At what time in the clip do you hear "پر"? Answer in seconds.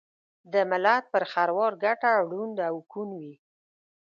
1.13-1.23